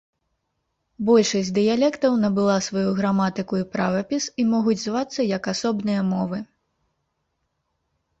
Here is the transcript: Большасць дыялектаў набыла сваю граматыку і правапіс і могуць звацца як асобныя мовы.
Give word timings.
Большасць 1.07 1.49
дыялектаў 1.57 2.15
набыла 2.23 2.55
сваю 2.67 2.89
граматыку 2.99 3.59
і 3.59 3.65
правапіс 3.75 4.23
і 4.45 4.47
могуць 4.55 4.75
звацца 4.85 5.27
як 5.37 5.43
асобныя 5.53 6.01
мовы. 6.13 6.37